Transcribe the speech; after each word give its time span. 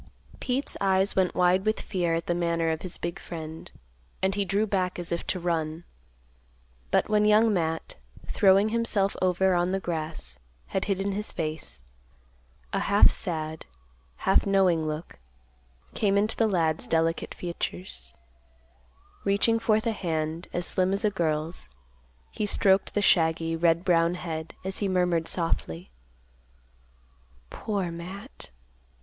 Pete's 0.39 0.75
eyes 0.81 1.15
went 1.15 1.35
wide 1.35 1.63
with 1.63 1.79
fear 1.79 2.15
at 2.15 2.25
the 2.25 2.33
manner 2.33 2.71
of 2.71 2.81
his 2.81 2.97
big 2.97 3.19
friend, 3.19 3.71
and 4.23 4.33
he 4.33 4.43
drew 4.43 4.65
back 4.65 4.97
as 4.97 5.11
if 5.11 5.27
to 5.27 5.39
run, 5.39 5.83
but 6.89 7.07
when 7.07 7.23
Young 7.23 7.53
Matt, 7.53 7.93
throwing 8.25 8.69
himself 8.69 9.15
over 9.21 9.53
on 9.53 9.71
the 9.73 9.79
grass, 9.79 10.39
had 10.69 10.85
hidden 10.85 11.11
his 11.11 11.31
face, 11.31 11.83
a 12.73 12.79
half 12.79 13.11
sad, 13.11 13.67
half 14.15 14.47
knowing 14.47 14.87
look 14.87 15.19
came 15.93 16.17
into 16.17 16.35
the 16.35 16.47
lad's 16.47 16.87
delicate 16.87 17.35
features; 17.35 18.17
reaching 19.23 19.59
forth 19.59 19.85
a 19.85 19.91
hand, 19.91 20.47
as 20.51 20.65
slim 20.65 20.93
as 20.93 21.05
a 21.05 21.11
girl's, 21.11 21.69
he 22.31 22.47
stroked 22.47 22.95
the 22.95 23.03
shaggy, 23.03 23.55
red 23.55 23.85
brown 23.85 24.15
head, 24.15 24.55
as 24.63 24.79
he 24.79 24.87
murmured 24.87 25.27
softly, 25.27 25.91
"Poor 27.51 27.91
Matt. 27.91 28.49